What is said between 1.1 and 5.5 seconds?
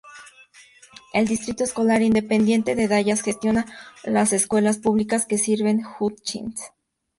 El Distrito Escolar Independiente de Dallas gestiona las escuelas públicas que